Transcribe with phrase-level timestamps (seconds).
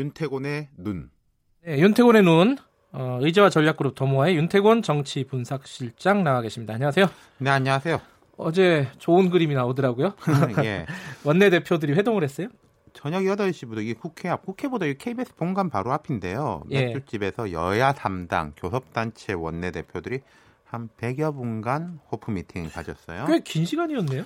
[0.00, 1.10] 윤태곤의 눈.
[1.64, 2.58] 네, 윤태곤의 눈.
[2.92, 6.74] 어, 의제와 전략그룹 더모아의 윤태곤 정치 분석실장 나와 계십니다.
[6.74, 7.06] 안녕하세요.
[7.38, 8.00] 네, 안녕하세요.
[8.36, 10.14] 어제 좋은 그림이 나오더라고요.
[10.64, 10.86] 예.
[11.24, 12.48] 원내 대표들이 회동을 했어요.
[12.92, 16.62] 저녁 8시부터 이게 국회 앞, 국회보다 KBS 본관 바로 앞인데요.
[16.70, 16.86] 예.
[16.94, 20.20] 맥주집에서 여야 3당 교섭단체 원내대표들이
[20.64, 23.26] 한 100여 분간 호프 미팅을 가졌어요.
[23.26, 24.24] 꽤 긴 시간이었네요.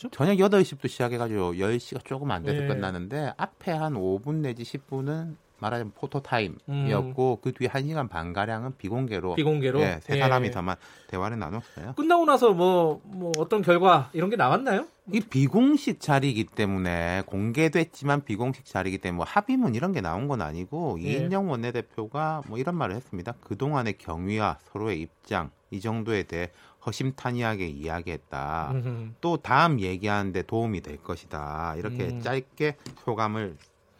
[0.00, 0.08] 그렇죠?
[0.10, 2.66] 저녁 8시부터 시작해가지고 10시가 조금 안 돼서 예.
[2.66, 7.42] 끝나는데 앞에 한 5분 내지 10분은 말하자면 포토타임이었고 음.
[7.42, 11.06] 그 뒤에 1시간 반 가량은 비공개로 비공개로 예, 세 사람이서만 예.
[11.08, 11.92] 대화를 나눴어요.
[11.96, 14.86] 끝나고 나서 뭐뭐 뭐 어떤 결과 이런 게 나왔나요?
[15.12, 20.98] 이 비공식 자리이기 때문에 공개됐지만 비공식 자리이기 때문에 뭐 합의문 이런 게 나온 건 아니고
[21.02, 21.08] 예.
[21.08, 23.34] 이인영 원내대표가 뭐 이런 말을 했습니다.
[23.42, 26.50] 그동안의 경위와 서로의 입장 이 정도에 대해
[26.86, 28.70] 허심탄회하게 이야기했다.
[28.72, 29.10] 음흠.
[29.20, 31.74] 또 다음 얘기하는데 도움이 될 것이다.
[31.76, 32.20] 이렇게 음.
[32.20, 33.56] 짧게 소감을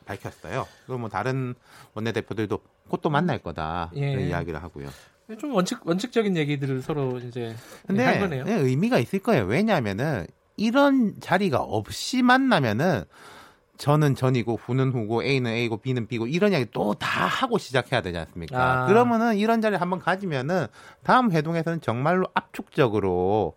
[0.06, 0.67] 밝혔어요.
[0.86, 1.55] 그리고 뭐 다른
[1.95, 2.58] 원내대표들도
[2.89, 3.91] 곧 또 만날 거다.
[3.95, 4.12] 예.
[4.14, 4.89] 그런 이야기를 하고요.
[5.39, 7.55] 좀 원칙 원칙적인 얘기들을 서로 이제
[7.86, 8.45] 근데 한 거네요.
[8.45, 9.45] 네, 의미가 있을 거예요.
[9.45, 13.05] 왜냐하면은 이런 자리가 없이 만나면은
[13.81, 18.19] 저는 전이고 후는 후고 A는 A고 B는 B고 이런 이야기 또 다 하고 시작해야 되지
[18.19, 18.83] 않습니까?
[18.83, 18.86] 아.
[18.86, 20.67] 그러면은 이런 자리 한번 가지면은
[21.03, 23.55] 다음 회동에서는 정말로 압축적으로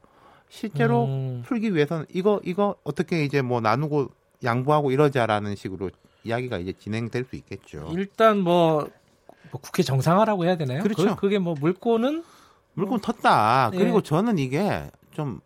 [0.48, 1.44] 실제로 음.
[1.46, 4.12] 풀기 위해서는 이거 이거 어떻게 이제 뭐 나누고
[4.44, 5.90] 양보하고 이러자라는 식으로
[6.24, 7.90] 이야기가 이제 진행될 수 있겠죠.
[7.92, 8.88] 일단 뭐,
[9.52, 10.84] 뭐 국회 정상화라고 해야 되나요?
[10.84, 11.18] 그렇죠.
[11.18, 12.24] 그, 게뭐 물꼬는
[12.76, 13.74] 물꼬는 텄다.
[13.74, 13.78] 예.
[13.78, 15.42] 그리고 저는 이게 좀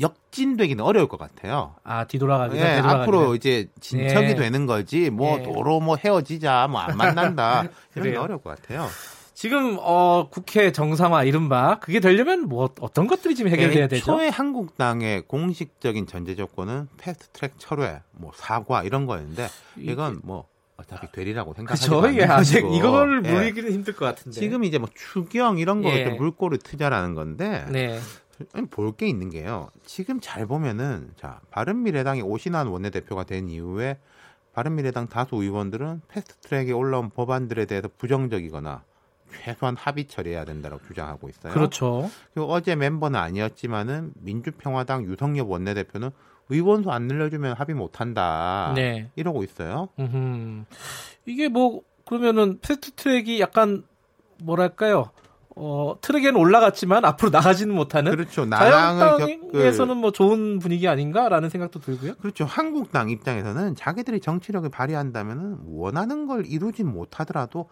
[0.00, 1.74] 역진되기는 어려울 것 같아요.
[1.84, 2.56] 아 뒤돌아가기.
[2.56, 4.34] 예, 앞으로 이제 진척이 예.
[4.34, 5.10] 되는 거지.
[5.10, 5.42] 뭐 예.
[5.42, 8.86] 도로 뭐 헤어지자, 뭐 안 만난다 이런 게 어려울 것 같아요.
[9.34, 14.04] 지금 어 국회 정상화 이른바 그게 되려면 뭐 어떤 것들이 지금 해결돼야 되죠?
[14.04, 19.48] 초에 한국당의 공식적인 전제 조건은 패스트트랙 철회, 뭐 사과 이런 거였는데
[19.78, 22.18] 이건 뭐 어차피 되리라고 생각하지 그렇죠.
[22.18, 23.32] 예, 아직 예.
[23.32, 24.38] 물리기는 힘들 것 같은데.
[24.38, 26.04] 지금 이제 뭐 추경 이런 거를 예.
[26.10, 27.98] 물꼬를 트자라는 건데 네.
[28.70, 29.70] 볼 게 있는 게요.
[29.84, 33.98] 지금 잘 보면은 자 바른미래당이 오신환 원내대표가 된 이후에
[34.52, 38.84] 바른미래당 다수 의원들은 패스트트랙에 올라온 법안들에 대해서 부정적이거나
[39.44, 41.52] 최소한 합의 처리해야 된다고 주장하고 있어요.
[41.52, 42.10] 그렇죠.
[42.34, 46.10] 그리고 어제 멤버는 아니었지만은 민주평화당 유성엽 원내대표는
[46.48, 48.72] 의원수 안 늘려주면 합의 못한다.
[48.74, 49.10] 네.
[49.14, 49.88] 이러고 있어요.
[50.00, 50.64] 음흠.
[51.26, 53.84] 이게 뭐 그러면은 패스트트랙이 약간
[54.42, 55.10] 뭐랄까요?
[55.56, 58.48] 어, 트랙에는 올라갔지만 앞으로 나가지는 못하는 그렇죠.
[58.48, 62.14] 자유한국당에서는 뭐 좋은 분위기 아닌가라는 생각도 들고요.
[62.14, 62.44] 그렇죠.
[62.44, 67.68] 한국당 입장에서는 자기들이 정치력을 발휘한다면 원하는 걸 이루진 못하더라도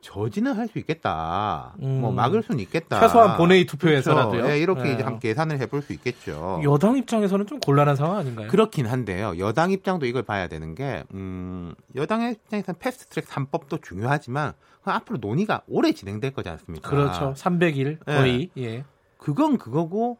[0.00, 1.72] 저지는 할 수 있겠다.
[1.78, 2.00] 뭐 음.
[2.00, 3.00] 뭐 막을 수는 있겠다.
[3.00, 4.30] 최소한 본회의 투표에서라도요.
[4.30, 4.48] 그렇죠.
[4.48, 4.92] 네, 이렇게 네.
[4.94, 6.60] 이제 함께 계산을 해볼 수 있겠죠.
[6.62, 8.48] 여당 입장에서는 좀 곤란한 상황 아닌가요?
[8.48, 9.34] 그렇긴 한데요.
[9.38, 14.52] 여당 입장도 이걸 봐야 되는 게 음, 여당의 입장에서는 패스트트랙 3법도 중요하지만
[14.84, 16.88] 앞으로 논의가 오래 진행될 거지 않습니까?
[16.88, 17.34] 그렇죠.
[17.36, 18.50] 300일 거의.
[18.54, 18.62] 네.
[18.64, 18.84] 예.
[19.18, 20.18] 그건 그거고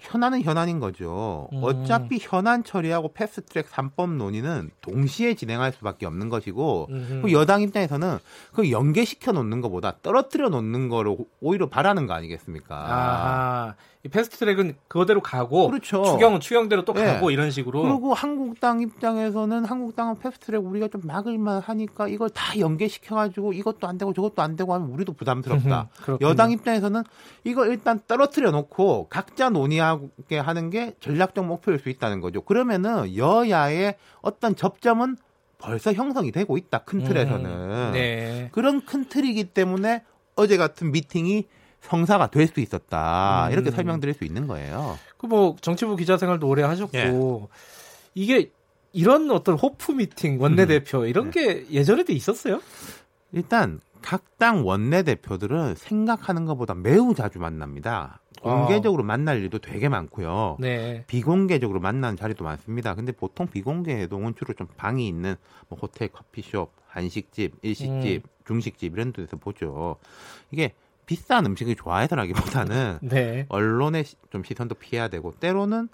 [0.00, 1.48] 현안은 현안인 거죠.
[1.52, 1.60] 음.
[1.62, 6.88] 어차피 현안 처리하고 패스트트랙 3법 논의는 동시에 진행할 수밖에 없는 것이고
[7.22, 8.18] 그 여당 입장에서는
[8.52, 12.74] 그 연계시켜 놓는 것보다 떨어뜨려 놓는 거를 오히려 바라는 거 아니겠습니까?
[12.74, 16.02] 아, 이 패스트트랙은 그거대로 가고 그렇죠.
[16.02, 17.32] 추경은 추경대로 또 가고 네.
[17.32, 17.82] 이런 식으로.
[17.82, 23.98] 그리고 한국당 입장에서는 한국당은 패스트트랙 우리가 좀 막을만 하니까 이걸 다 연계시켜 가지고 이것도 안
[23.98, 25.88] 되고 저것도 안 되고 하면 우리도 부담스럽다.
[26.20, 27.04] 여당 입장에서는
[27.44, 32.40] 이거 일단 떨어뜨려 놓고 각자 논의 하게 하는 게 전략적 목표일 수 있다는 거죠.
[32.42, 35.16] 그러면은 여야의 어떤 접점은
[35.58, 36.78] 벌써 형성이 되고 있다.
[36.78, 37.46] 큰 틀에서는.
[37.50, 38.48] 음, 네.
[38.52, 40.02] 그런 큰 틀이기 때문에
[40.34, 41.46] 어제 같은 미팅이
[41.82, 43.46] 성사가 될 수 있었다.
[43.48, 43.52] 음.
[43.52, 44.98] 이렇게 설명드릴 수 있는 거예요.
[45.18, 47.56] 그 뭐 정치부 기자 생활도 오래 하셨고 예.
[48.14, 48.50] 이게
[48.92, 51.06] 이런 어떤 호프 미팅 원내 대표 음.
[51.06, 51.64] 이런 네.
[51.64, 52.60] 게 예전에도 있었어요?
[53.32, 58.20] 일단 각당 원내대표들은 생각하는 것보다 매우 자주 만납니다.
[58.42, 59.06] 공개적으로 어.
[59.06, 60.56] 만날 일도 되게 많고요.
[60.60, 61.04] 네.
[61.06, 62.94] 비공개적으로 만나는 자리도 많습니다.
[62.94, 65.36] 근데 보통 비공개 회동은 주로 좀 방이 있는
[65.68, 68.30] 뭐 호텔, 커피숍, 한식집, 일식집, 음.
[68.46, 69.96] 중식집 이런 데서 보죠.
[70.50, 70.74] 이게
[71.06, 73.46] 비싼 음식을 좋아해서라기보다는 네.
[73.48, 75.88] 언론의 좀 시선도 피해야 되고 때로는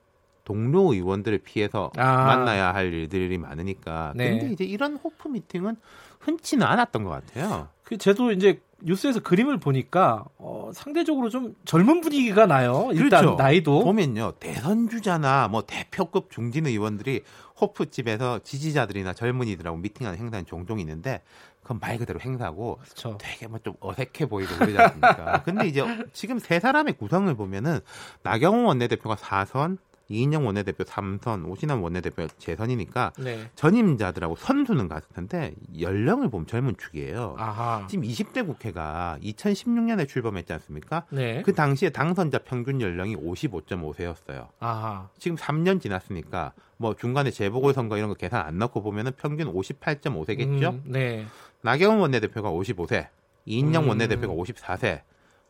[0.48, 2.24] 동료 의원들을 피해서 아.
[2.24, 4.14] 만나야 할 일들이 많으니까.
[4.16, 4.30] 네.
[4.30, 5.76] 근데 이제 이런 호프 미팅은
[6.20, 7.68] 흔치는 않았던 것 같아요.
[7.84, 12.88] 그 제도 이제 뉴스에서 그림을 보니까 어, 상대적으로 좀 젊은 분위기가 나요.
[12.92, 13.36] 일단 그렇죠.
[13.36, 17.24] 나이도 보면요 대선 주자나 뭐 대표급 중진 의원들이
[17.60, 21.22] 호프집에서 지지자들이나 젊은이들하고 미팅하는 행사는 종종 있는데
[21.62, 23.18] 그건 말 그대로 행사고 그렇죠.
[23.20, 25.42] 되게 뭐 좀 어색해 보이고 그러지 않습니까?
[25.44, 25.84] 근데 이제
[26.14, 27.80] 지금 세 사람의 구성을 보면은
[28.22, 29.76] 나경원 원내대표가 4선,
[30.10, 33.50] 이인영 원내대표 3선, 오신환 원내대표 재선이니까 네.
[33.54, 37.36] 전임자들하고 선수는 같을 텐데 연령을 보면 젊은 축이에요.
[37.38, 37.86] 아하.
[37.88, 41.04] 지금 20대 국회가 2016년에 출범했지 않습니까?
[41.10, 41.42] 네.
[41.42, 44.48] 그 당시에 당선자 평균 연령이 55.5세였어요.
[44.60, 45.08] 아하.
[45.18, 50.72] 지금 3년 지났으니까 뭐 중간에 재보궐선거 이런 거 계산 안 넣고 보면은 평균 58.5세겠죠?
[50.72, 51.26] 음, 네.
[51.60, 53.08] 나경원 원내대표가 55세,
[53.44, 53.88] 이인영 음.
[53.88, 55.02] 원내대표가 54세,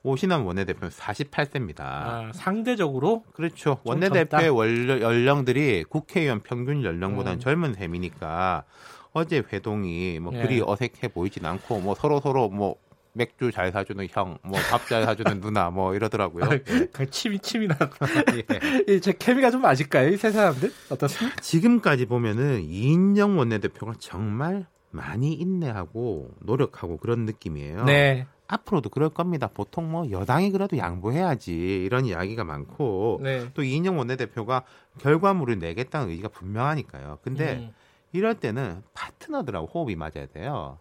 [0.03, 1.81] 오신환 원내대표는 48세입니다.
[1.81, 3.79] 아, 상대적으로 그렇죠.
[3.85, 7.41] 원내대표의 원래 연령들이 국회의원 평균 연령보다는 음.
[7.41, 8.65] 젊은 셈이니까
[9.12, 10.43] 어제 회동이 뭐 예.
[10.43, 12.77] 그리 어색해 보이진 않고 뭐 서로 서로 뭐
[13.15, 16.45] 맥주 잘 사주는 형, 뭐 밥 잘 사주는 누나, 뭐 이러더라고요.
[16.45, 17.06] 아, 예.
[17.11, 17.77] 침이 침이 나.
[18.89, 19.00] 예.
[19.00, 20.73] 제 케미가 좀 맞을까요, 이 세 사람들?
[20.91, 21.41] 어떻습니까?
[21.41, 27.85] 지금까지 보면은 이인영 원내대표가 정말 많이 인내하고 노력하고 그런 느낌이에요.
[27.85, 28.26] 네.
[28.46, 29.49] 앞으로도 그럴 겁니다.
[29.52, 31.52] 보통 뭐 여당이 그래도 양보해야지
[31.85, 33.50] 이런 이야기가 많고 네.
[33.52, 34.62] 또 이인영 원내대표가
[34.99, 37.19] 결과물을 내겠다는 의지가 분명하니까요.
[37.23, 37.75] 근데 음.
[38.12, 40.79] 이럴 때는 파트너들하고 호흡이 맞아야 돼요.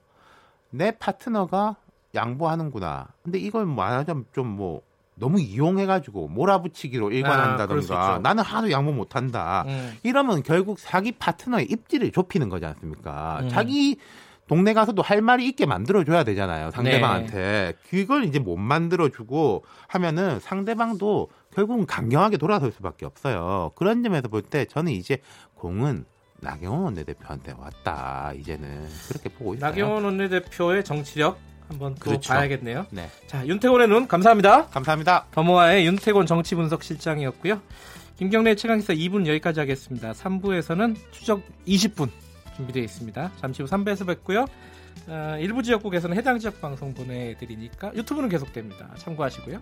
[0.70, 1.76] 내 파트너가
[2.16, 3.10] 양보하는구나.
[3.24, 4.82] 근데 이걸 말하자면 좀 뭐
[5.20, 9.66] 너무 이용해가지고 몰아붙이기로 일관한다던가 아, 나는 하도 양보 못한다.
[9.68, 9.94] 음.
[10.04, 13.40] 이러면 결국 자기 파트너의 입지를 좁히는 거지 않습니까?
[13.42, 13.50] 음.
[13.50, 13.98] 자기
[14.48, 16.72] 동네 가서도 할 말이 있게 만들어줘야 되잖아요.
[16.72, 17.34] 상대방한테.
[17.36, 17.74] 네.
[17.90, 23.72] 그걸 이제 못 만들어주고 하면은 상대방도 결국은 강경하게 돌아설 수밖에 없어요.
[23.76, 25.18] 그런 점에서 볼 때 저는 이제
[25.56, 26.06] 공은
[26.40, 28.32] 나경원 원내대표한테 왔다.
[28.38, 29.70] 이제는 그렇게 보고 있어요.
[29.70, 31.38] 나경원 원내대표의 정치력
[31.68, 32.34] 한번 또 그렇죠.
[32.34, 32.86] 봐야겠네요.
[32.92, 33.10] 네.
[33.28, 34.68] 자, 윤태곤의 눈 감사합니다.
[34.68, 35.26] 감사합니다.
[35.32, 37.62] 더모아의 윤태곤 정치분석실장이었고요.
[38.18, 40.12] 김경래 최강기사 2분 여기까지 하겠습니다.
[40.14, 42.10] 3부에서는 추적 20분
[42.56, 43.32] 준비되어 있습니다.
[43.40, 44.46] 잠시 후 3부에서 뵙고요.
[45.08, 48.90] 어, 일부 지역국에서는 해당 지역 방송 보내드리니까 유튜브는 계속됩니다.
[48.98, 49.62] 참고하시고요.